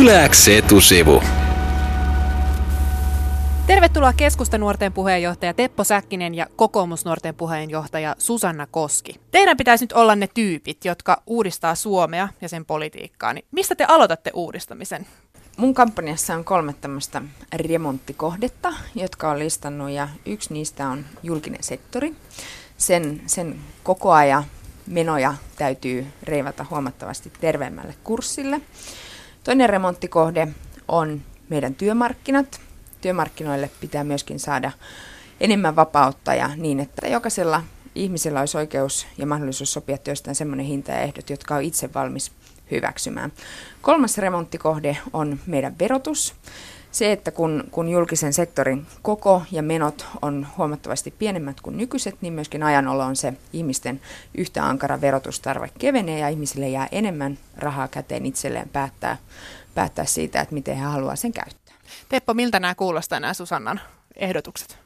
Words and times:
Yläks 0.00 0.48
etusivu. 0.48 1.22
Tervetuloa 3.66 4.12
keskustanuorten 4.12 4.92
puheenjohtaja 4.92 5.54
Teppo 5.54 5.84
Säkkinen 5.84 6.34
ja 6.34 6.46
kokoomusnuorten 6.56 7.34
puheenjohtaja 7.34 8.14
Susanna 8.18 8.66
Koski. 8.66 9.14
Teidän 9.30 9.56
pitäisi 9.56 9.84
nyt 9.84 9.92
olla 9.92 10.16
ne 10.16 10.28
tyypit, 10.34 10.84
jotka 10.84 11.22
uudistaa 11.26 11.74
Suomea 11.74 12.28
ja 12.40 12.48
sen 12.48 12.64
politiikkaa. 12.64 13.32
Niin 13.32 13.44
mistä 13.50 13.74
te 13.74 13.84
aloitatte 13.84 14.30
uudistamisen? 14.34 15.06
Mun 15.56 15.74
kampanjassa 15.74 16.34
on 16.34 16.44
kolme 16.44 16.74
tämmöistä 16.80 17.22
remonttikohdetta, 17.52 18.72
jotka 18.94 19.30
on 19.30 19.38
listannut 19.38 19.90
ja 19.90 20.08
yksi 20.26 20.52
niistä 20.52 20.88
on 20.88 21.04
julkinen 21.22 21.62
sektori. 21.62 22.14
Sen, 22.78 23.22
sen 23.26 23.56
koko 23.82 24.12
ajan 24.12 24.44
menoja 24.86 25.34
täytyy 25.58 26.06
reivata 26.22 26.66
huomattavasti 26.70 27.32
terveemmälle 27.40 27.94
kurssille. 28.04 28.60
Toinen 29.46 29.70
remonttikohde 29.70 30.48
on 30.88 31.22
meidän 31.48 31.74
työmarkkinat. 31.74 32.60
Työmarkkinoille 33.00 33.70
pitää 33.80 34.04
myöskin 34.04 34.40
saada 34.40 34.72
enemmän 35.40 35.76
vapautta 35.76 36.34
ja 36.34 36.50
niin, 36.56 36.80
että 36.80 37.08
jokaisella 37.08 37.62
ihmisellä 37.94 38.40
olisi 38.40 38.56
oikeus 38.56 39.06
ja 39.18 39.26
mahdollisuus 39.26 39.72
sopia 39.72 39.98
työstään 39.98 40.34
semmoinen 40.34 40.66
hinta 40.66 40.92
ja 40.92 41.00
ehdot, 41.00 41.30
jotka 41.30 41.54
on 41.54 41.62
itse 41.62 41.94
valmis 41.94 42.32
hyväksymään. 42.70 43.32
Kolmas 43.82 44.18
remonttikohde 44.18 44.96
on 45.12 45.40
meidän 45.46 45.78
verotus. 45.78 46.34
Se, 46.96 47.12
että 47.12 47.30
kun, 47.30 47.64
kun 47.70 47.88
julkisen 47.88 48.32
sektorin 48.32 48.86
koko 49.02 49.42
ja 49.52 49.62
menot 49.62 50.06
on 50.22 50.46
huomattavasti 50.58 51.10
pienemmät 51.10 51.60
kuin 51.60 51.76
nykyiset, 51.76 52.16
niin 52.20 52.32
myöskin 52.32 52.62
on 53.06 53.16
se 53.16 53.32
ihmisten 53.52 54.00
yhtä 54.34 54.64
ankara 54.64 55.00
verotustarve 55.00 55.70
kevenee 55.78 56.18
ja 56.18 56.28
ihmisille 56.28 56.68
jää 56.68 56.88
enemmän 56.92 57.38
rahaa 57.56 57.88
käteen 57.88 58.26
itselleen 58.26 58.68
päättää, 58.68 59.16
päättää 59.74 60.04
siitä, 60.04 60.40
että 60.40 60.54
miten 60.54 60.76
he 60.76 60.84
haluaa 60.84 61.16
sen 61.16 61.32
käyttää. 61.32 61.74
Teppo, 62.08 62.34
miltä 62.34 62.60
nämä 62.60 62.74
kuulostaa 62.74 63.20
nämä 63.20 63.34
Susannan 63.34 63.80
ehdotukset? 64.16 64.78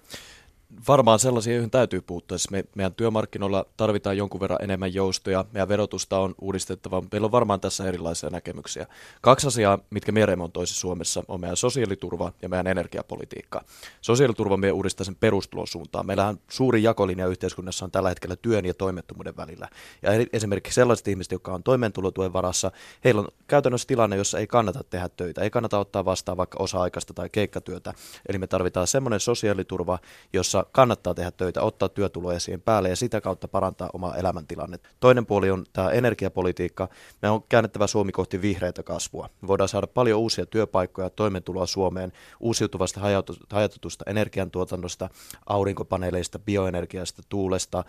Varmaan 0.89 1.19
sellaisia, 1.19 1.55
joihin 1.55 1.71
täytyy 1.71 2.01
puuttua. 2.01 2.39
Siis 2.39 2.51
me, 2.51 2.65
meidän 2.75 2.95
työmarkkinoilla 2.95 3.67
tarvitaan 3.77 4.17
jonkun 4.17 4.41
verran 4.41 4.63
enemmän 4.63 4.95
joustoja, 4.95 5.45
meidän 5.53 5.69
verotusta 5.69 6.19
on 6.19 6.35
uudistettava, 6.41 7.03
meillä 7.13 7.25
on 7.25 7.33
varmaan 7.33 7.61
tässä 7.61 7.85
erilaisia 7.89 8.31
näkemyksiä. 8.31 8.87
Kaksi 9.21 9.47
asiaa, 9.47 9.79
mitkä 9.91 10.13
me 10.13 10.27
remontoisi 10.27 10.75
Suomessa, 10.75 11.23
on 11.29 11.41
meidän 11.41 11.57
sosiaaliturva 11.57 12.33
ja 12.43 12.49
meidän 12.49 12.67
energiapolitiikka. 12.67 13.65
Sosiaaliturva 14.01 14.57
me 14.57 14.73
uudistaa 14.73 15.05
sen 15.05 15.17
perustulon 15.17 15.67
suuntaan. 15.67 16.07
Meillähän 16.07 16.41
suuri 16.51 16.83
jakolinja 16.83 17.27
yhteiskunnassa 17.27 17.85
on 17.85 17.91
tällä 17.91 18.09
hetkellä 18.09 18.37
työn 18.37 18.65
ja 18.65 18.75
toimettomuuden 18.75 19.37
välillä. 19.37 19.69
Ja 20.03 20.11
esimerkiksi 20.33 20.75
sellaiset 20.75 21.09
ihmiset, 21.09 21.33
jotka 21.33 21.53
on 21.53 21.63
toimeentulotuen 21.63 22.33
varassa, 22.33 22.71
heillä 23.05 23.21
on 23.21 23.29
käytännössä 23.47 23.89
tilanne, 23.89 24.17
jossa 24.17 24.39
ei 24.39 24.47
kannata 24.47 24.85
tehdä 24.85 25.09
töitä, 25.09 25.41
ei 25.41 25.51
kannata 25.51 25.79
ottaa 25.79 26.05
vastaan 26.05 26.37
vaikka 26.37 26.63
osa-aikaista 26.63 27.15
tai 27.15 27.29
keikkatyötä. 27.29 27.95
Eli 28.29 28.39
me 28.39 28.47
tarvitaan 28.47 28.87
semmoinen 28.87 29.21
sosiaaliturva, 29.21 29.99
jossa 30.33 30.60
kannattaa 30.73 31.15
tehdä 31.15 31.31
töitä, 31.31 31.63
ottaa 31.63 31.89
työtuloja 31.89 32.41
siihen 32.41 32.61
päälle 32.61 32.89
ja 32.89 32.97
sitä 32.97 33.21
kautta 33.21 33.49
parantaa 33.49 33.91
omaa 33.93 34.17
elämäntilannetta. 34.17 34.89
Toinen 35.01 35.27
puoli 35.27 35.51
on 35.51 35.65
tämä 35.73 35.91
energiapolitiikka. 35.91 36.89
Me 37.23 37.31
on 37.31 37.43
käännettävä 37.49 37.87
Suomi 37.87 38.13
kohti 38.13 38.43
vihreitä 38.43 38.83
kasvua. 38.83 39.31
Me 39.43 39.49
voidaan 39.49 39.69
saada 39.69 39.87
paljon 39.87 40.21
uusia 40.21 40.47
työpaikkoja, 40.47 41.11
toimeentuloa 41.11 41.67
Suomeen, 41.67 42.13
uusiutuvasta 42.41 43.01
hajautetusta 43.51 44.05
energiantuotannosta, 44.07 45.09
aurinkopaneeleista, 45.47 46.39
bioenergiasta, 46.39 47.23
tuulesta. 47.29 47.85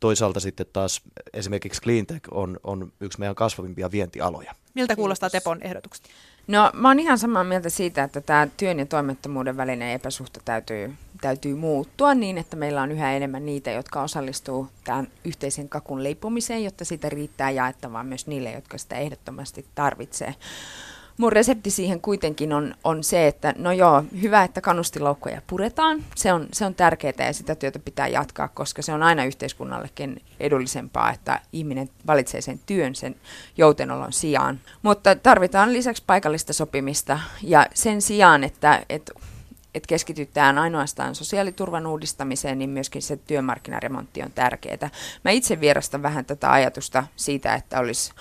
Toisaalta 0.00 0.40
sitten 0.40 0.66
taas 0.72 1.00
esimerkiksi 1.32 1.82
cleantech 1.82 2.28
on, 2.30 2.60
on 2.64 2.92
yksi 3.00 3.18
meidän 3.18 3.34
kasvavimpia 3.34 3.90
vientialoja. 3.90 4.54
Miltä 4.74 4.96
kuulostaa 4.96 5.30
Tepon 5.30 5.62
ehdotukset? 5.62 6.04
No 6.46 6.70
mä 6.74 6.88
oon 6.88 7.00
ihan 7.00 7.18
samaa 7.18 7.44
mieltä 7.44 7.68
siitä, 7.68 8.04
että 8.04 8.20
tämä 8.20 8.48
työn 8.56 8.78
ja 8.78 8.86
toimettomuuden 8.86 9.56
välinen 9.56 9.90
epäsuhta 9.90 10.40
täytyy, 10.44 10.94
täytyy 11.22 11.54
muuttua 11.54 12.14
niin, 12.14 12.38
että 12.38 12.56
meillä 12.56 12.82
on 12.82 12.92
yhä 12.92 13.12
enemmän 13.12 13.46
niitä, 13.46 13.70
jotka 13.70 14.02
osallistuu 14.02 14.68
tämän 14.84 15.08
yhteisen 15.24 15.68
kakun 15.68 16.04
leipomiseen, 16.04 16.64
jotta 16.64 16.84
sitä 16.84 17.08
riittää 17.08 17.50
jaettavaa 17.50 18.04
myös 18.04 18.26
niille, 18.26 18.52
jotka 18.52 18.78
sitä 18.78 18.96
ehdottomasti 18.96 19.66
tarvitsee 19.74 20.34
mun 21.16 21.32
resepti 21.32 21.70
siihen 21.70 22.00
kuitenkin 22.00 22.52
on, 22.52 22.74
on 22.84 23.04
se, 23.04 23.26
että 23.26 23.54
no 23.58 23.72
joo, 23.72 24.04
hyvä, 24.22 24.44
että 24.44 24.60
kannustiloukkoja 24.60 25.42
puretaan. 25.46 26.04
Se 26.16 26.32
on, 26.32 26.46
se 26.52 26.64
on 26.64 26.74
tärkeää 26.74 27.26
ja 27.26 27.32
sitä 27.32 27.54
työtä 27.54 27.78
pitää 27.78 28.08
jatkaa, 28.08 28.48
koska 28.48 28.82
se 28.82 28.92
on 28.92 29.02
aina 29.02 29.24
yhteiskunnallekin 29.24 30.22
edullisempaa, 30.40 31.12
että 31.12 31.40
ihminen 31.52 31.90
valitsee 32.06 32.40
sen 32.40 32.60
työn 32.66 32.94
sen 32.94 33.16
joutenolon 33.56 34.12
sijaan. 34.12 34.60
Mutta 34.82 35.14
tarvitaan 35.14 35.72
lisäksi 35.72 36.02
paikallista 36.06 36.52
sopimista 36.52 37.20
ja 37.42 37.66
sen 37.74 38.02
sijaan, 38.02 38.44
että, 38.44 38.82
että 38.88 39.12
että 39.74 39.86
keskitytään 39.88 40.58
ainoastaan 40.58 41.14
sosiaaliturvan 41.14 41.86
uudistamiseen, 41.86 42.58
niin 42.58 42.70
myöskin 42.70 43.02
se 43.02 43.16
työmarkkinaremontti 43.16 44.22
on 44.22 44.32
tärkeää. 44.32 44.90
Mä 45.24 45.30
itse 45.30 45.60
vierastan 45.60 46.02
vähän 46.02 46.24
tätä 46.24 46.52
ajatusta 46.52 47.04
siitä, 47.16 47.54
että 47.54 47.78
olisi 47.78 48.12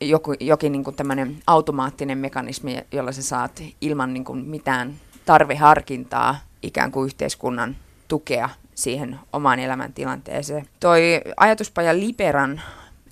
joku, 0.00 0.34
jokin 0.40 0.72
niin 0.72 0.94
tämmöinen 0.96 1.38
automaattinen 1.46 2.18
mekanismi, 2.18 2.78
jolla 2.92 3.12
sä 3.12 3.22
saat 3.22 3.62
ilman 3.80 4.14
niin 4.14 4.24
kuin 4.24 4.44
mitään 4.44 4.94
tarveharkintaa 5.24 6.38
ikään 6.62 6.92
kuin 6.92 7.06
yhteiskunnan 7.06 7.76
tukea 8.08 8.48
siihen 8.74 9.18
omaan 9.32 9.58
elämäntilanteeseen. 9.58 10.66
Toi 10.80 11.20
ajatuspaja 11.36 11.94
Liberan 11.94 12.60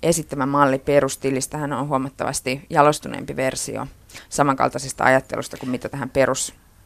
esittämä 0.03 0.45
malli 0.45 0.81
hän 1.57 1.73
on 1.73 1.87
huomattavasti 1.87 2.65
jalostuneempi 2.69 3.35
versio 3.35 3.87
samankaltaisesta 4.29 5.03
ajattelusta 5.03 5.57
kuin 5.57 5.69
mitä 5.69 5.89
tähän 5.89 6.09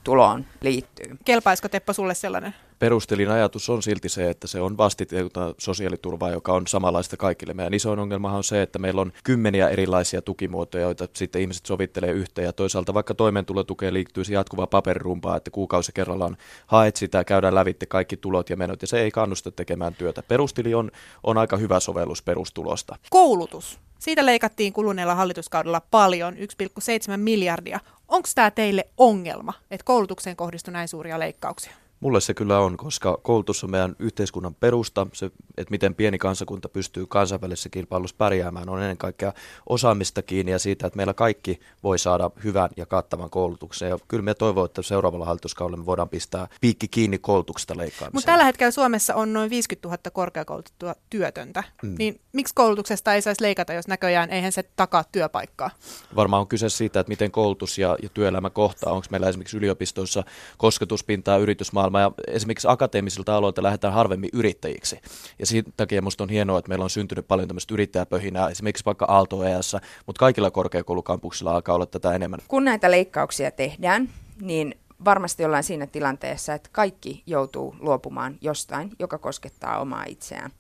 perustuloon 0.04 0.46
liittyy. 0.62 1.18
Kelpaisiko 1.26 1.70
Teppo 1.70 1.94
sulle 1.94 2.14
sellainen? 2.14 2.54
perustelin 2.80 3.30
ajatus 3.30 3.70
on 3.70 3.84
silti 3.84 4.10
se, 4.10 4.30
että 4.30 4.48
se 4.48 4.62
on 4.62 4.78
vastiteuta 4.78 5.56
sosiaaliturvaa, 5.58 6.32
joka 6.32 6.54
on 6.54 6.68
samanlaista 6.68 7.18
kaikille. 7.18 7.54
Meidän 7.54 7.74
isoin 7.74 8.00
ongelma 8.00 8.32
on 8.32 8.44
se, 8.44 8.62
että 8.62 8.80
meillä 8.80 9.02
on 9.02 9.14
kymmeniä 9.24 9.70
erilaisia 9.70 10.22
tukimuotoja, 10.22 10.84
joita 10.84 11.08
sitten 11.14 11.42
ihmiset 11.42 11.66
sovittelee 11.66 12.12
yhteen. 12.12 12.46
Ja 12.46 12.54
toisaalta 12.54 12.94
vaikka 12.94 13.14
toimeentulotukeen 13.14 13.94
liittyy 13.94 14.24
se 14.24 14.34
jatkuvaa 14.34 14.68
paperirumpaa, 14.68 15.38
että 15.38 15.52
kuukausi 15.52 15.92
kerrallaan 15.94 16.38
haet 16.68 16.96
sitä, 16.96 17.24
käydään 17.24 17.56
lävitte 17.56 17.86
kaikki 17.86 18.18
tulot 18.18 18.50
ja 18.50 18.58
menot, 18.58 18.82
ja 18.82 18.88
se 18.88 19.02
ei 19.02 19.12
kannusta 19.12 19.52
tekemään 19.52 19.94
työtä. 19.94 20.24
Perustili 20.24 20.74
on, 20.74 20.92
on 21.24 21.38
aika 21.38 21.58
hyvä 21.58 21.80
sovellus 21.80 22.22
perustulosta. 22.22 22.96
Koulutus. 23.10 23.80
Siitä 24.00 24.26
leikattiin 24.26 24.74
kuluneella 24.74 25.16
hallituskaudella 25.16 25.82
paljon, 25.92 26.34
1,7 26.34 27.18
miljardia. 27.18 27.80
Onko 28.14 28.30
tämä 28.36 28.52
teille 28.52 28.88
ongelma, 28.98 29.54
että 29.72 29.86
koulutukseen 29.86 30.36
kohdistuu 30.36 30.72
näin 30.72 30.88
suuria 30.88 31.20
leikkauksia? 31.20 31.74
Mulle 32.04 32.22
se 32.22 32.34
kyllä 32.34 32.60
on, 32.60 32.78
koska 32.78 33.18
koulutus 33.22 33.64
on 33.64 33.72
meidän 33.72 33.96
yhteiskunnan 34.00 34.56
perusta. 34.56 35.08
Se, 35.14 35.26
että 35.58 35.72
miten 35.72 35.96
pieni 35.96 36.18
kansakunta 36.18 36.70
pystyy 36.70 37.06
kansainvälisessä 37.06 37.70
kilpailussa 37.70 38.16
pärjäämään, 38.18 38.70
on 38.70 38.82
ennen 38.82 38.98
kaikkea 38.98 39.34
osaamista 39.70 40.22
kiinni 40.22 40.52
ja 40.52 40.60
siitä, 40.60 40.88
että 40.88 40.98
meillä 40.98 41.14
kaikki 41.14 41.60
voi 41.84 42.00
saada 42.00 42.32
hyvän 42.44 42.70
ja 42.78 42.86
kattavan 42.86 43.30
koulutuksen. 43.30 43.90
Ja 43.90 43.98
kyllä 44.08 44.24
me 44.24 44.34
toivon, 44.34 44.66
että 44.66 44.82
seuraavalla 44.82 45.26
hallituskaudella 45.26 45.78
me 45.78 45.86
voidaan 45.86 46.10
pistää 46.10 46.48
piikki 46.62 46.88
kiinni 46.88 47.18
koulutuksesta 47.18 47.78
leikkaamiseen. 47.78 48.12
Mutta 48.14 48.32
tällä 48.32 48.44
hetkellä 48.44 48.72
Suomessa 48.72 49.16
on 49.16 49.34
noin 49.34 49.50
50 49.50 49.88
000 49.88 49.98
korkeakoulutettua 50.14 50.96
työtöntä. 51.10 51.64
Mm. 51.84 51.96
Niin 51.98 52.22
miksi 52.34 52.56
koulutuksesta 52.56 53.14
ei 53.14 53.22
saisi 53.22 53.42
leikata, 53.42 53.74
jos 53.74 53.88
näköjään 53.88 54.30
eihän 54.30 54.52
se 54.52 54.64
takaa 54.76 55.04
työpaikkaa? 55.12 55.70
Varmaan 56.16 56.42
on 56.42 56.48
kyse 56.48 56.70
siitä, 56.70 57.00
että 57.00 57.10
miten 57.12 57.32
koulutus 57.32 57.78
ja, 57.78 57.98
ja 58.04 58.10
työelämä 58.10 58.50
kohtaa. 58.50 58.94
Onko 58.94 59.08
meillä 59.10 59.30
esimerkiksi 59.30 59.58
yliopistoissa 59.58 60.24
kosketuspintaa 60.58 61.38
yritysmaailma 61.38 61.93
maailma 61.94 62.16
ja 62.28 62.34
esimerkiksi 62.34 62.68
akateemisilta 62.68 63.36
aloilta 63.36 63.64
lähdetään 63.64 63.94
harvemmin 63.94 64.30
yrittäjiksi. 64.34 65.00
Ja 65.40 65.46
siitä 65.46 65.72
takia 65.78 66.02
minusta 66.02 66.24
on 66.24 66.30
hienoa, 66.30 66.60
että 66.60 66.70
meillä 66.70 66.84
on 66.84 66.90
syntynyt 66.90 67.28
paljon 67.28 67.48
tämmöistä 67.48 67.74
yrittäjäpöhinää, 67.74 68.50
esimerkiksi 68.50 68.86
vaikka 68.86 69.06
aalto 69.06 69.44
EAssa, 69.44 69.80
mutta 70.06 70.20
kaikilla 70.20 70.52
korkeakoulukampuksilla 70.52 71.56
alkaa 71.56 71.76
olla 71.76 71.86
tätä 71.86 72.14
enemmän. 72.14 72.40
Kun 72.48 72.66
näitä 72.66 72.92
leikkauksia 72.92 73.52
tehdään, 73.52 74.10
niin 74.42 74.76
varmasti 75.06 75.46
ollaan 75.46 75.64
siinä 75.64 75.88
tilanteessa, 75.88 76.54
että 76.54 76.70
kaikki 76.72 77.24
joutuu 77.26 77.76
luopumaan 77.80 78.38
jostain, 78.42 78.92
joka 79.00 79.18
koskettaa 79.18 79.80
omaa 79.80 80.04
itseään. 80.08 80.52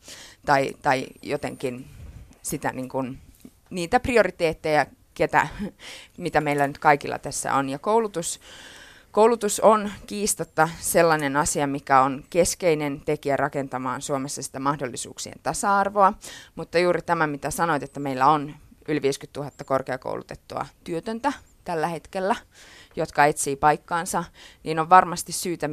Tai, 0.46 0.74
tai 0.82 1.06
jotenkin 1.22 1.86
sitä 2.42 2.72
niin 2.72 2.90
kuin, 2.90 3.20
niitä 3.70 4.00
prioriteetteja, 4.00 4.86
ketä, 5.14 5.48
mitä 6.18 6.42
meillä 6.42 6.68
nyt 6.68 6.78
kaikilla 6.78 7.20
tässä 7.20 7.54
on. 7.54 7.70
Ja 7.70 7.80
koulutus 7.80 8.40
Koulutus 9.14 9.60
on 9.60 9.92
kiistatta 10.08 10.70
sellainen 10.80 11.38
asia, 11.38 11.68
mikä 11.68 12.02
on 12.02 12.24
keskeinen 12.30 13.02
tekijä 13.06 13.38
rakentamaan 13.38 14.02
Suomessa 14.02 14.44
sitä 14.44 14.60
mahdollisuuksien 14.60 15.40
tasa-arvoa, 15.44 16.14
mutta 16.56 16.80
juuri 16.80 17.02
tämä, 17.02 17.28
mitä 17.28 17.52
sanoit, 17.52 17.84
että 17.84 18.00
meillä 18.00 18.28
on 18.28 18.56
yli 18.88 19.02
50 19.02 19.40
000 19.40 19.52
korkeakoulutettua 19.66 20.66
työtöntä 20.84 21.34
tällä 21.64 21.88
hetkellä, 21.88 22.36
jotka 22.96 23.26
etsii 23.26 23.56
paikkaansa, 23.56 24.24
niin 24.64 24.80
on 24.80 24.90
varmasti 24.90 25.32
syytä 25.32 25.70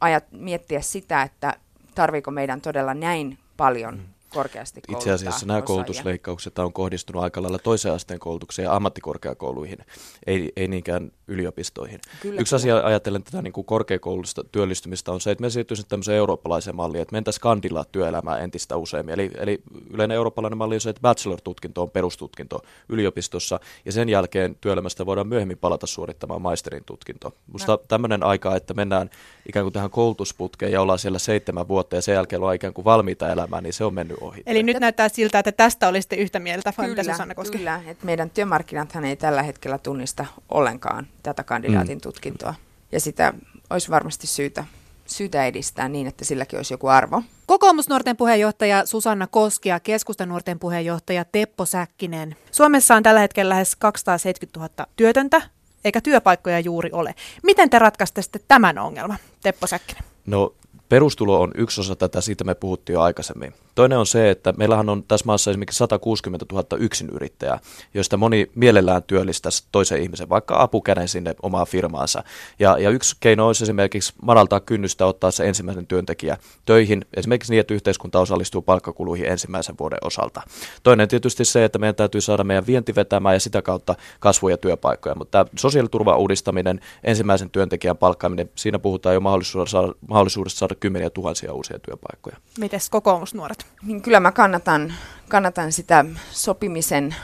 ajat, 0.00 0.24
miettiä 0.32 0.80
sitä, 0.80 1.22
että 1.22 1.54
tarviiko 1.94 2.30
meidän 2.30 2.60
todella 2.60 2.94
näin 2.94 3.38
paljon 3.56 3.94
mm. 3.94 4.04
korkeasti 4.28 4.80
Itse 4.88 5.10
asiassa 5.12 5.46
nämä 5.46 5.56
osaajia. 5.56 5.66
koulutusleikkaukset 5.66 6.58
on 6.58 6.72
kohdistunut 6.72 7.22
aika 7.22 7.42
lailla 7.42 7.58
toisen 7.58 7.92
asteen 7.92 8.20
koulutukseen 8.20 8.64
ja 8.64 8.76
ammattikorkeakouluihin, 8.76 9.78
ei, 10.26 10.52
ei 10.56 10.68
niinkään 10.68 11.12
yliopistoihin. 11.30 12.00
Kyllä, 12.20 12.40
Yksi 12.40 12.50
kyllä. 12.50 12.60
asia 12.60 12.86
ajatellen 12.86 13.22
tätä 13.22 13.42
niin 13.42 13.52
kuin 13.52 13.64
korkeakoulusta 13.64 14.44
työllistymistä 14.44 15.12
on 15.12 15.20
se, 15.20 15.30
että 15.30 15.42
me 15.42 15.50
siirtyisimme 15.50 15.88
tämmöiseen 15.88 16.18
eurooppalaiseen 16.18 16.76
malliin, 16.76 17.02
että 17.02 17.12
mentäisiin 17.12 17.40
kandilla 17.40 17.84
työelämään 17.84 18.42
entistä 18.42 18.76
useammin. 18.76 19.14
Eli, 19.14 19.30
eli 19.38 19.62
yleinen 19.90 20.14
eurooppalainen 20.14 20.58
malli 20.58 20.74
on 20.74 20.80
se, 20.80 20.90
että 20.90 21.02
bachelor-tutkinto 21.02 21.82
on 21.82 21.90
perustutkinto 21.90 22.62
yliopistossa 22.88 23.60
ja 23.84 23.92
sen 23.92 24.08
jälkeen 24.08 24.56
työelämästä 24.60 25.06
voidaan 25.06 25.28
myöhemmin 25.28 25.58
palata 25.58 25.86
suorittamaan 25.86 26.42
maisterin 26.42 26.84
tutkinto. 26.84 27.34
Musta 27.52 27.78
tämmöinen 27.88 28.22
aika, 28.22 28.56
että 28.56 28.74
mennään 28.74 29.10
ikään 29.48 29.64
kuin 29.64 29.72
tähän 29.72 29.90
koulutusputkeen 29.90 30.72
ja 30.72 30.82
ollaan 30.82 30.98
siellä 30.98 31.18
seitsemän 31.18 31.68
vuotta 31.68 31.96
ja 31.96 32.02
sen 32.02 32.14
jälkeen 32.14 32.40
ollaan 32.40 32.56
ikään 32.56 32.74
kuin 32.74 32.84
valmiita 32.84 33.32
elämään, 33.32 33.62
niin 33.62 33.72
se 33.72 33.84
on 33.84 33.94
mennyt 33.94 34.16
ohi. 34.20 34.42
Eli 34.46 34.62
nyt 34.62 34.80
näyttää 34.80 35.08
siltä, 35.08 35.38
että 35.38 35.52
tästä 35.52 35.88
olisitte 35.88 36.16
yhtä 36.16 36.38
mieltä, 36.38 36.72
vai 36.78 36.88
mitä 36.88 37.02
Kyllä, 37.02 37.14
Susanna 37.14 37.34
Koski? 37.34 37.58
kyllä, 37.58 37.80
että 37.86 38.06
meidän 38.06 38.30
työmarkkinathan 38.30 39.04
ei 39.04 39.16
tällä 39.16 39.42
hetkellä 39.42 39.78
tunnista 39.78 40.26
ollenkaan 40.48 41.06
tätä 41.22 41.44
kandidaatin 41.44 41.98
Mm. 41.98 42.00
tutkintoa. 42.00 42.54
Ja 42.92 43.00
sitä 43.00 43.34
olisi 43.70 43.90
varmasti 43.90 44.26
syytä, 44.26 44.64
syytä 45.06 45.46
edistää 45.46 45.88
niin, 45.88 46.06
että 46.06 46.24
silläkin 46.24 46.58
olisi 46.58 46.74
joku 46.74 46.86
arvo. 46.86 47.22
Kokoomusnuorten 47.46 48.16
puheenjohtaja 48.16 48.86
Susanna 48.86 49.26
Koski 49.26 49.68
ja 49.68 49.80
keskustanuorten 49.80 50.58
puheenjohtaja 50.58 51.24
Teppo 51.24 51.66
Säkkinen. 51.66 52.36
Suomessa 52.50 52.94
on 52.94 53.02
tällä 53.02 53.20
hetkellä 53.20 53.48
lähes 53.48 53.76
270 53.76 54.60
000 54.60 54.86
työtöntä, 54.96 55.42
eikä 55.84 56.00
työpaikkoja 56.00 56.60
juuri 56.60 56.90
ole. 56.92 57.14
Miten 57.42 57.70
te 57.70 57.78
ratkaisitte 57.78 58.40
tämän 58.48 58.78
ongelman, 58.78 59.18
Teppo 59.42 59.66
Säkkinen? 59.66 60.02
No 60.26 60.54
perustulo 60.88 61.40
on 61.40 61.50
yksi 61.54 61.80
osa 61.80 61.96
tätä, 61.96 62.20
siitä 62.20 62.44
me 62.44 62.54
puhuttiin 62.54 62.94
jo 62.94 63.00
aikaisemmin. 63.00 63.54
Toinen 63.80 63.98
on 63.98 64.06
se, 64.06 64.30
että 64.30 64.54
meillähän 64.56 64.88
on 64.88 65.02
tässä 65.02 65.26
maassa 65.26 65.50
esimerkiksi 65.50 65.78
160 65.78 66.46
000 66.52 66.66
yksinyrittäjää, 66.78 67.58
joista 67.94 68.16
moni 68.16 68.50
mielellään 68.54 69.02
työllistäisi 69.02 69.64
toisen 69.72 70.02
ihmisen, 70.02 70.28
vaikka 70.28 70.62
apukäden 70.62 71.08
sinne 71.08 71.34
omaan 71.42 71.66
firmaansa. 71.66 72.24
Ja, 72.58 72.78
ja 72.78 72.90
yksi 72.90 73.16
keino 73.20 73.46
olisi 73.46 73.64
esimerkiksi 73.64 74.12
madaltaa 74.22 74.60
kynnystä 74.60 75.06
ottaa 75.06 75.30
se 75.30 75.48
ensimmäisen 75.48 75.86
työntekijä 75.86 76.36
töihin, 76.64 77.04
esimerkiksi 77.16 77.52
niin, 77.52 77.60
että 77.60 77.74
yhteiskunta 77.74 78.20
osallistuu 78.20 78.62
palkkakuluihin 78.62 79.26
ensimmäisen 79.26 79.74
vuoden 79.80 79.98
osalta. 80.04 80.42
Toinen 80.82 81.08
tietysti 81.08 81.44
se, 81.44 81.64
että 81.64 81.78
meidän 81.78 81.94
täytyy 81.94 82.20
saada 82.20 82.44
meidän 82.44 82.66
vienti 82.66 82.94
vetämään 82.94 83.34
ja 83.34 83.40
sitä 83.40 83.62
kautta 83.62 83.94
kasvuja 84.18 84.52
ja 84.52 84.58
työpaikkoja, 84.58 85.14
mutta 85.14 85.30
tämä 85.30 85.50
sosiaaliturvan 85.58 86.18
uudistaminen, 86.18 86.80
ensimmäisen 87.04 87.50
työntekijän 87.50 87.96
palkkaaminen, 87.96 88.50
siinä 88.54 88.78
puhutaan 88.78 89.14
jo 89.14 89.20
mahdollisuudesta 89.20 89.70
saada, 89.70 89.92
mahdollisuudesta 90.08 90.58
saada 90.58 90.74
kymmeniä 90.74 91.10
tuhansia 91.10 91.52
uusia 91.52 91.78
työpaikkoja. 91.78 92.36
Mites 92.58 92.90
kokoomusnuoret? 92.90 93.69
Niin 93.82 94.02
kyllä 94.02 94.20
mä 94.20 94.32
kannatan, 94.32 94.94
kannatan 95.28 95.72
sitä 95.72 96.04
sopimisen 96.30 97.14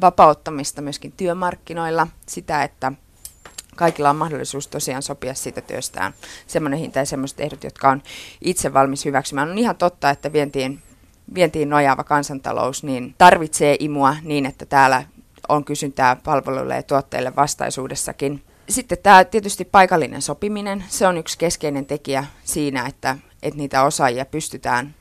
vapauttamista 0.00 0.82
myöskin 0.82 1.12
työmarkkinoilla, 1.12 2.06
sitä, 2.26 2.64
että 2.64 2.92
kaikilla 3.76 4.10
on 4.10 4.16
mahdollisuus 4.16 4.68
tosiaan 4.68 5.02
sopia 5.02 5.34
siitä 5.34 5.60
työstään 5.60 6.14
semmoinen 6.46 6.78
hinta 6.78 6.98
ja 6.98 7.04
semmoiset 7.04 7.40
ehdot, 7.40 7.64
jotka 7.64 7.90
on 7.90 8.02
itse 8.40 8.72
valmis 8.72 9.04
hyväksymään. 9.04 9.50
On 9.50 9.58
ihan 9.58 9.76
totta, 9.76 10.10
että 10.10 10.32
vientiin, 10.32 10.82
vientiin 11.34 11.68
nojaava 11.68 12.04
kansantalous 12.04 12.82
niin 12.82 13.14
tarvitsee 13.18 13.76
imua 13.78 14.16
niin, 14.22 14.46
että 14.46 14.66
täällä 14.66 15.02
on 15.48 15.64
kysyntää 15.64 16.16
palveluille 16.16 16.76
ja 16.76 16.82
tuotteille 16.82 17.36
vastaisuudessakin. 17.36 18.42
Sitten 18.68 18.98
tämä 19.02 19.24
tietysti 19.24 19.64
paikallinen 19.64 20.22
sopiminen, 20.22 20.84
se 20.88 21.06
on 21.06 21.16
yksi 21.16 21.38
keskeinen 21.38 21.86
tekijä 21.86 22.24
siinä, 22.44 22.86
että, 22.86 23.16
että 23.42 23.58
niitä 23.58 23.82
osaajia 23.82 24.24
pystytään 24.24 24.94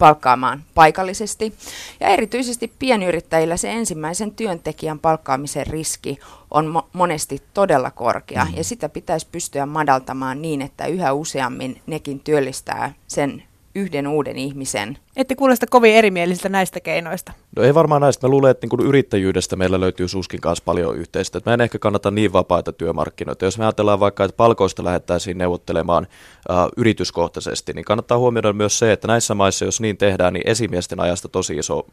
palkkaamaan 0.00 0.62
paikallisesti. 0.74 1.54
Ja 2.00 2.08
erityisesti 2.08 2.72
pienyrittäjillä 2.78 3.56
se 3.56 3.72
ensimmäisen 3.72 4.30
työntekijän 4.34 4.98
palkkaamisen 4.98 5.66
riski 5.66 6.18
on 6.50 6.74
mo- 6.76 6.86
monesti 6.92 7.42
todella 7.54 7.90
korkea. 7.90 8.44
Mm. 8.44 8.56
Ja 8.56 8.64
sitä 8.64 8.88
pitäisi 8.88 9.26
pystyä 9.32 9.66
madaltamaan 9.66 10.42
niin, 10.42 10.62
että 10.62 10.86
yhä 10.86 11.12
useammin 11.12 11.80
nekin 11.86 12.20
työllistää 12.20 12.94
sen 13.06 13.42
yhden 13.74 14.06
uuden 14.06 14.36
ihmisen. 14.36 14.98
Ette 15.16 15.34
kuulosta 15.34 15.66
kovin 15.66 15.94
erimielisiltä 15.94 16.48
näistä 16.48 16.80
keinoista. 16.80 17.32
No 17.56 17.62
ei 17.62 17.74
varmaan 17.74 18.00
näistä. 18.00 18.26
Mä 18.26 18.30
luulen, 18.30 18.50
että 18.50 18.66
niin 18.66 18.86
yrittäjyydestä 18.86 19.56
meillä 19.56 19.80
löytyy 19.80 20.08
Suskin 20.08 20.40
kanssa 20.40 20.64
paljon 20.64 20.96
yhteistä. 20.96 21.38
Että 21.38 21.50
mä 21.50 21.54
en 21.54 21.60
ehkä 21.60 21.78
kannata 21.78 22.10
niin 22.10 22.32
vapaita 22.32 22.72
työmarkkinoita. 22.72 23.44
Jos 23.44 23.58
me 23.58 23.64
ajatellaan 23.64 24.00
vaikka, 24.00 24.24
että 24.24 24.36
palkoista 24.36 24.84
lähdettäisiin 24.84 25.38
neuvottelemaan 25.38 26.06
äh, 26.50 26.56
yrityskohtaisesti, 26.76 27.72
niin 27.72 27.84
kannattaa 27.84 28.18
huomioida 28.18 28.52
myös 28.52 28.78
se, 28.78 28.92
että 28.92 29.08
näissä 29.08 29.34
maissa, 29.34 29.64
jos 29.64 29.80
niin 29.80 29.96
tehdään, 29.96 30.32
niin 30.32 30.48
esimiesten 30.48 31.00
ajasta 31.00 31.28
tosi 31.28 31.56
iso 31.56 31.86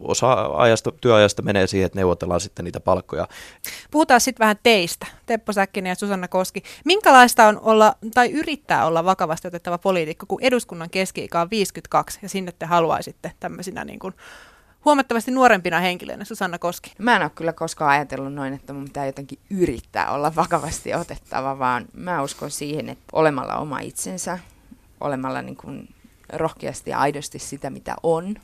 osa 0.00 0.32
ajasta, 0.32 0.92
työajasta 0.92 1.42
menee 1.42 1.66
siihen, 1.66 1.86
että 1.86 1.98
neuvotellaan 1.98 2.40
sitten 2.40 2.64
niitä 2.64 2.80
palkkoja. 2.80 3.28
Puhutaan 3.90 4.20
sitten 4.20 4.44
vähän 4.44 4.58
teistä, 4.62 5.06
Teppo 5.26 5.52
Säkkinen 5.52 5.90
ja 5.90 5.94
Susanna 5.94 6.28
Koski. 6.28 6.62
Minkälaista 6.84 7.46
on 7.46 7.60
olla, 7.62 7.94
tai 8.14 8.30
yrittää 8.30 8.86
olla 8.86 9.04
vakavasti 9.04 9.48
otettava 9.48 9.78
poliitikko, 9.78 10.26
kun 10.26 10.42
eduskunnan 10.42 10.90
keski-ikä 10.90 11.40
on 11.40 11.50
52 11.50 12.18
ja 12.22 12.28
sinne 12.28 12.52
te 12.58 12.66
haluaisitte 12.66 13.32
tämmöisinä 13.40 13.84
niin 13.84 13.98
kuin 13.98 14.14
huomattavasti 14.84 15.30
nuorempina 15.30 15.80
henkilöinä, 15.80 16.24
Susanna 16.24 16.58
Koski? 16.58 16.92
Mä 16.98 17.16
en 17.16 17.22
ole 17.22 17.30
kyllä 17.34 17.52
koskaan 17.52 17.90
ajatellut 17.90 18.34
noin, 18.34 18.54
että 18.54 18.72
mun 18.72 18.84
pitää 18.84 19.06
jotenkin 19.06 19.38
yrittää 19.50 20.12
olla 20.12 20.34
vakavasti 20.36 20.94
otettava, 20.94 21.58
vaan 21.58 21.84
mä 21.92 22.22
uskon 22.22 22.50
siihen, 22.50 22.88
että 22.88 23.04
olemalla 23.12 23.56
oma 23.56 23.80
itsensä, 23.80 24.38
olemalla 25.00 25.42
niin 25.42 25.56
kuin 25.56 25.94
rohkeasti 26.32 26.90
ja 26.90 26.98
aidosti 26.98 27.38
sitä, 27.38 27.70
mitä 27.70 27.94
on, 28.02 28.34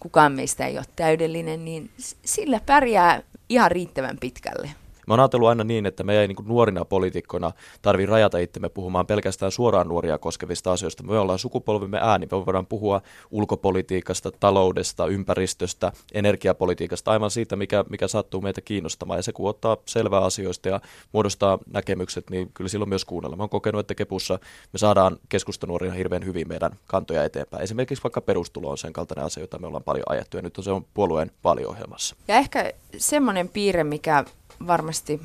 kukaan 0.00 0.32
meistä 0.32 0.66
ei 0.66 0.78
ole 0.78 0.86
täydellinen, 0.96 1.64
niin 1.64 1.90
sillä 2.24 2.60
pärjää 2.66 3.22
ihan 3.48 3.70
riittävän 3.70 4.18
pitkälle. 4.18 4.70
Mä 5.08 5.12
oon 5.12 5.20
ajatellut 5.20 5.48
aina 5.48 5.64
niin, 5.64 5.86
että 5.86 6.04
me 6.04 6.20
ei 6.20 6.28
niin 6.28 6.36
nuorina 6.44 6.84
poliitikkoina 6.84 7.52
tarvi 7.82 8.06
rajata 8.06 8.38
itsemme 8.38 8.68
puhumaan 8.68 9.06
pelkästään 9.06 9.52
suoraan 9.52 9.88
nuoria 9.88 10.18
koskevista 10.18 10.72
asioista. 10.72 11.02
Me 11.02 11.18
ollaan 11.18 11.38
sukupolvimme 11.38 11.98
ääni, 12.02 12.28
me 12.30 12.46
voidaan 12.46 12.66
puhua 12.66 13.02
ulkopolitiikasta, 13.30 14.30
taloudesta, 14.40 15.06
ympäristöstä, 15.06 15.92
energiapolitiikasta, 16.14 17.10
aivan 17.10 17.30
siitä, 17.30 17.56
mikä, 17.56 17.84
mikä 17.90 18.08
sattuu 18.08 18.40
meitä 18.40 18.60
kiinnostamaan. 18.60 19.18
Ja 19.18 19.22
se, 19.22 19.32
kun 19.32 19.50
ottaa 19.50 19.76
selvää 19.86 20.20
asioista 20.20 20.68
ja 20.68 20.80
muodostaa 21.12 21.58
näkemykset, 21.72 22.30
niin 22.30 22.50
kyllä 22.54 22.68
silloin 22.68 22.88
myös 22.88 23.04
kuunnella. 23.04 23.36
Mä 23.36 23.42
oon 23.42 23.50
kokenut, 23.50 23.80
että 23.80 23.94
Kepussa 23.94 24.38
me 24.72 24.78
saadaan 24.78 25.16
keskustanuorina 25.28 25.94
hirveän 25.94 26.24
hyvin 26.24 26.48
meidän 26.48 26.72
kantoja 26.86 27.24
eteenpäin. 27.24 27.62
Esimerkiksi 27.62 28.02
vaikka 28.02 28.20
perustulo 28.20 28.70
on 28.70 28.78
sen 28.78 28.92
kaltainen 28.92 29.24
asia, 29.24 29.42
jota 29.42 29.58
me 29.58 29.66
ollaan 29.66 29.84
paljon 29.84 30.04
ajettu, 30.08 30.36
ja 30.36 30.42
nyt 30.42 30.58
on 30.58 30.64
se 30.64 30.70
on 30.70 30.84
puolueen 30.94 31.30
vaaliohjelmassa. 31.44 32.16
Ja 32.28 32.36
ehkä 32.36 32.72
semmoinen 32.96 33.48
piirre, 33.48 33.84
mikä 33.84 34.24
varmasti 34.66 35.20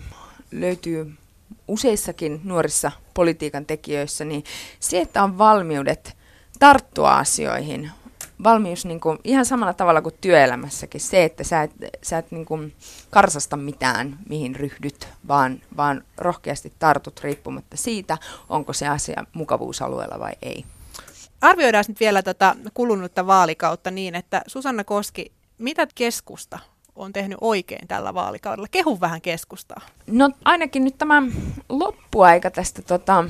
löytyy 0.51 1.13
useissakin 1.67 2.41
nuorissa 2.43 2.91
politiikan 3.13 3.65
tekijöissä, 3.65 4.25
niin 4.25 4.43
se, 4.79 5.01
että 5.01 5.23
on 5.23 5.37
valmiudet 5.37 6.17
tarttua 6.59 7.17
asioihin, 7.17 7.91
valmius 8.43 8.85
niin 8.85 8.99
kuin, 8.99 9.19
ihan 9.23 9.45
samalla 9.45 9.73
tavalla 9.73 10.01
kuin 10.01 10.15
työelämässäkin, 10.21 11.01
se, 11.01 11.23
että 11.23 11.43
sä 11.43 11.63
et, 11.63 11.71
sä 12.01 12.17
et 12.17 12.31
niin 12.31 12.45
kuin, 12.45 12.73
karsasta 13.09 13.57
mitään, 13.57 14.17
mihin 14.29 14.55
ryhdyt, 14.55 15.07
vaan, 15.27 15.61
vaan 15.77 16.03
rohkeasti 16.17 16.73
tartut 16.79 17.19
riippumatta 17.23 17.77
siitä, 17.77 18.17
onko 18.49 18.73
se 18.73 18.87
asia 18.87 19.25
mukavuusalueella 19.33 20.19
vai 20.19 20.33
ei. 20.41 20.65
Arvioidaan 21.41 21.85
nyt 21.87 21.99
vielä 21.99 22.23
tätä 22.23 22.55
kulunutta 22.73 23.27
vaalikautta 23.27 23.91
niin, 23.91 24.15
että 24.15 24.41
Susanna 24.47 24.83
Koski, 24.83 25.31
mitä 25.57 25.87
keskusta 25.95 26.59
on 26.95 27.13
tehnyt 27.13 27.37
oikein 27.41 27.87
tällä 27.87 28.13
vaalikaudella? 28.13 28.67
Kehu 28.71 29.01
vähän 29.01 29.21
keskustaa. 29.21 29.81
No 30.07 30.29
ainakin 30.45 30.83
nyt 30.83 30.97
tämä 30.97 31.23
loppuaika 31.69 32.51
tästä 32.51 32.81
tota, 32.81 33.25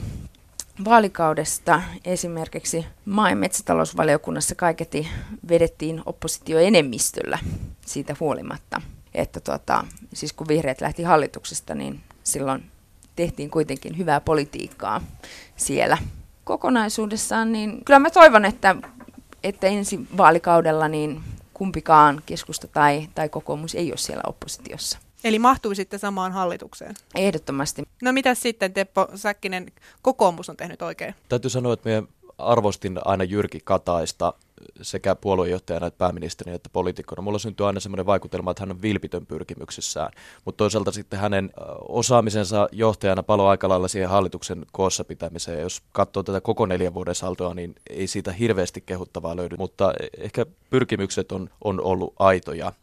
vaalikaudesta 0.85 1.81
esimerkiksi 2.05 2.85
maa- 3.05 3.29
ja 3.29 3.35
metsätalousvaliokunnassa 3.35 4.55
kaiketi 4.55 5.07
vedettiin 5.49 6.01
oppositioenemmistöllä 6.05 7.39
siitä 7.85 8.15
huolimatta. 8.19 8.81
Että 9.13 9.39
tota, 9.39 9.85
siis 10.13 10.33
kun 10.33 10.47
vihreät 10.47 10.81
lähti 10.81 11.03
hallituksesta, 11.03 11.75
niin 11.75 11.99
silloin 12.23 12.63
tehtiin 13.15 13.49
kuitenkin 13.49 13.97
hyvää 13.97 14.21
politiikkaa 14.21 15.01
siellä 15.55 15.97
kokonaisuudessaan. 16.43 17.51
Niin 17.51 17.85
kyllä 17.85 17.99
mä 17.99 18.09
toivon, 18.09 18.45
että, 18.45 18.75
että 19.43 19.67
ensi 19.67 19.99
vaalikaudella 20.17 20.87
niin 20.87 21.23
kumpikaan 21.53 22.21
keskusta 22.25 22.67
tai, 22.67 23.07
tai 23.15 23.29
kokoomus 23.29 23.75
ei 23.75 23.91
ole 23.91 23.97
siellä 23.97 24.23
oppositiossa. 24.27 24.97
Eli 25.23 25.39
mahtuu 25.39 25.75
sitten 25.75 25.99
samaan 25.99 26.31
hallitukseen. 26.31 26.95
Ehdottomasti. 27.15 27.83
No 28.01 28.11
mitä 28.11 28.35
sitten 28.35 28.73
Teppo 28.73 29.07
Säkkinen, 29.15 29.71
kokoomus 30.01 30.49
on 30.49 30.57
tehnyt 30.57 30.81
oikein? 30.81 31.15
Täytyy 31.29 31.49
sanoa, 31.49 31.73
että 31.73 31.89
minä 31.89 32.03
arvostin 32.37 32.99
aina 33.05 33.23
Jyrki 33.23 33.59
Kataista 33.63 34.33
sekä 34.81 35.15
puoluejohtajana 35.15 35.87
että 35.87 35.97
pääministerinä 35.97 36.55
että 36.55 36.69
poliitikkona. 36.73 37.21
Mulla 37.21 37.39
syntyy 37.39 37.67
aina 37.67 37.79
semmoinen 37.79 38.05
vaikutelma, 38.05 38.51
että 38.51 38.61
hän 38.61 38.71
on 38.71 38.81
vilpitön 38.81 39.25
pyrkimyksissään, 39.25 40.11
mutta 40.45 40.57
toisaalta 40.57 40.91
sitten 40.91 41.19
hänen 41.19 41.51
osaamisensa 41.87 42.69
johtajana 42.71 43.23
palo 43.23 43.47
aika 43.47 43.69
lailla 43.69 43.87
siihen 43.87 44.09
hallituksen 44.09 44.65
koossa 44.71 45.03
pitämiseen. 45.03 45.61
Jos 45.61 45.81
katsoo 45.91 46.23
tätä 46.23 46.41
koko 46.41 46.65
neljän 46.65 46.93
vuoden 46.93 47.15
saltoa, 47.15 47.53
niin 47.53 47.75
ei 47.89 48.07
siitä 48.07 48.31
hirveästi 48.31 48.83
kehuttavaa 48.85 49.35
löydy, 49.35 49.55
mutta 49.57 49.93
ehkä 50.17 50.45
pyrkimykset 50.69 51.31
on, 51.31 51.49
on 51.63 51.81
ollut 51.81 52.13
aitoja. 52.19 52.73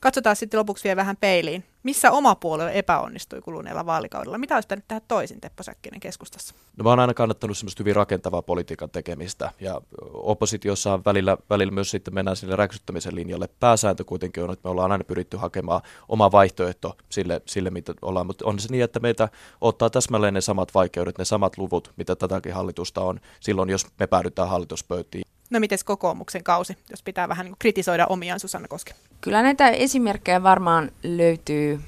Katsotaan 0.00 0.36
sitten 0.36 0.58
lopuksi 0.58 0.84
vielä 0.84 0.96
vähän 0.96 1.16
peiliin. 1.16 1.64
Missä 1.82 2.10
oma 2.10 2.34
puolue 2.34 2.78
epäonnistui 2.78 3.40
kuluneella 3.40 3.86
vaalikaudella? 3.86 4.38
Mitä 4.38 4.54
olisi 4.54 4.66
pitänyt 4.66 4.88
tehdä 4.88 5.00
toisin 5.08 5.40
Teppo 5.40 5.62
Säkkinen 5.62 6.00
keskustassa? 6.00 6.54
No 6.76 6.82
mä 6.82 6.90
oon 6.90 7.00
aina 7.00 7.14
kannattanut 7.14 7.58
semmoista 7.58 7.80
hyvin 7.80 7.96
rakentavaa 7.96 8.42
politiikan 8.42 8.90
tekemistä 8.90 9.50
ja 9.60 9.80
oppositiossa 10.12 10.92
on 10.92 11.04
välillä, 11.04 11.36
välillä 11.50 11.72
myös 11.72 11.90
sitten 11.90 12.14
mennään 12.14 12.36
sille 12.36 12.56
räksyttämisen 12.56 13.14
linjalle. 13.14 13.48
Pääsääntö 13.60 14.04
kuitenkin 14.04 14.44
on, 14.44 14.52
että 14.52 14.68
me 14.68 14.70
ollaan 14.70 14.92
aina 14.92 15.04
pyritty 15.04 15.36
hakemaan 15.36 15.80
oma 16.08 16.32
vaihtoehto 16.32 16.96
sille, 17.08 17.42
sille 17.46 17.70
mitä 17.70 17.94
ollaan, 18.02 18.26
mutta 18.26 18.46
on 18.46 18.58
se 18.58 18.68
niin, 18.70 18.84
että 18.84 19.00
meitä 19.00 19.28
ottaa 19.60 19.90
täsmälleen 19.90 20.34
ne 20.34 20.40
samat 20.40 20.74
vaikeudet, 20.74 21.18
ne 21.18 21.24
samat 21.24 21.58
luvut, 21.58 21.92
mitä 21.96 22.16
tätäkin 22.16 22.54
hallitusta 22.54 23.00
on 23.00 23.20
silloin, 23.40 23.70
jos 23.70 23.86
me 23.98 24.06
päädytään 24.06 24.48
hallituspöytiin. 24.48 25.27
No 25.50 25.60
miten 25.60 25.78
kokoomuksen 25.84 26.44
kausi, 26.44 26.76
jos 26.90 27.02
pitää 27.02 27.28
vähän 27.28 27.46
niin 27.46 27.56
kritisoida 27.58 28.06
omiaan 28.06 28.40
Susanna 28.40 28.68
Koski? 28.68 28.92
Kyllä 29.20 29.42
näitä 29.42 29.68
esimerkkejä 29.68 30.42
varmaan 30.42 30.90
löytyy, 31.02 31.80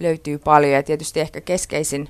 löytyy 0.00 0.38
paljon 0.38 0.72
ja 0.72 0.82
tietysti 0.82 1.20
ehkä 1.20 1.40
keskeisin 1.40 2.08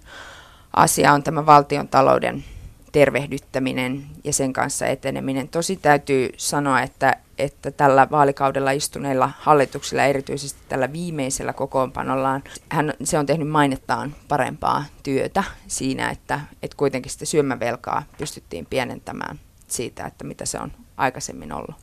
asia 0.77 1.13
on 1.13 1.23
tämä 1.23 1.47
valtion 1.47 1.89
talouden 1.89 2.45
tervehdyttäminen 2.93 4.07
ja 4.25 4.33
sen 4.33 4.53
kanssa 4.53 4.87
eteneminen. 4.87 5.49
Tosi 5.49 5.77
täytyy 5.77 6.31
sanoa, 6.37 6.83
että, 6.83 7.17
että 7.39 7.71
tällä 7.71 8.09
vaalikaudella 8.11 8.71
istuneilla 8.71 9.31
hallituksilla, 9.39 10.05
erityisesti 10.05 10.61
tällä 10.69 10.93
viimeisellä 10.93 11.53
kokoonpanollaan, 11.53 12.43
hän, 12.69 12.95
se 13.05 13.19
on 13.19 13.27
tehnyt 13.27 13.49
mainettaan 13.49 14.15
parempaa 14.29 14.85
työtä 15.03 15.45
siinä, 15.67 16.11
että, 16.11 16.41
että 16.63 16.77
kuitenkin 16.77 17.13
sitä 17.13 17.25
syömävelkaa 17.25 18.03
pystyttiin 18.19 18.67
pienentämään 18.67 19.41
siitä, 19.69 20.07
että 20.07 20.25
mitä 20.25 20.47
se 20.47 20.59
on 20.61 20.73
aikaisemmin 20.97 21.53
ollut. 21.53 21.75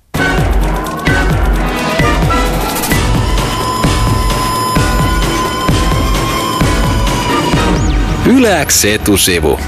Yläks 8.26 8.86
etusivu. 8.86 9.60